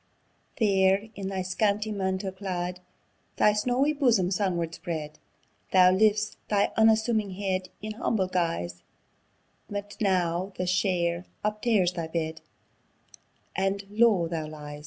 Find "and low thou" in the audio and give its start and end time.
13.55-14.47